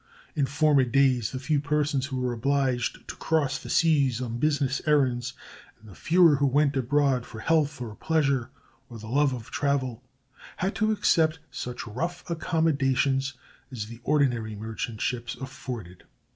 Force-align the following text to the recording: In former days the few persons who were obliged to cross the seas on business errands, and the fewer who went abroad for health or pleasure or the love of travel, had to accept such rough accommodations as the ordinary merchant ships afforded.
In 0.33 0.47
former 0.47 0.83
days 0.83 1.31
the 1.31 1.37
few 1.37 1.59
persons 1.59 2.07
who 2.07 2.17
were 2.19 2.33
obliged 2.33 3.07
to 3.07 3.15
cross 3.17 3.59
the 3.59 3.69
seas 3.69 4.19
on 4.19 4.39
business 4.39 4.81
errands, 4.87 5.33
and 5.79 5.87
the 5.87 5.93
fewer 5.93 6.37
who 6.37 6.47
went 6.47 6.75
abroad 6.75 7.23
for 7.23 7.37
health 7.39 7.79
or 7.79 7.93
pleasure 7.93 8.49
or 8.89 8.97
the 8.97 9.05
love 9.07 9.31
of 9.31 9.51
travel, 9.51 10.01
had 10.57 10.73
to 10.77 10.91
accept 10.91 11.37
such 11.51 11.85
rough 11.85 12.27
accommodations 12.27 13.35
as 13.71 13.85
the 13.85 13.99
ordinary 14.03 14.55
merchant 14.55 15.01
ships 15.01 15.35
afforded. 15.35 16.01